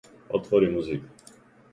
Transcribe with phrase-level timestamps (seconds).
[0.29, 1.07] Отвори Музика.